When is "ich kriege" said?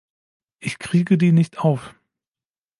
0.57-1.19